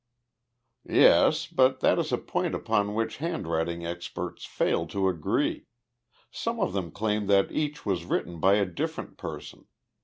"Yes, 0.89 1.45
but 1.45 1.79
that 1.81 1.99
is 1.99 2.11
a 2.11 2.17
point 2.17 2.55
upon 2.55 2.95
which 2.95 3.17
handwriting 3.17 3.85
experts 3.85 4.45
fail 4.45 4.87
to 4.87 5.07
agree. 5.07 5.67
Some 6.31 6.59
of 6.59 6.73
them 6.73 6.89
claim 6.89 7.27
that 7.27 7.51
each 7.51 7.85
was 7.85 8.05
written 8.05 8.39
by 8.39 8.55
a 8.55 8.65
different 8.65 9.17
person. 9.17 9.67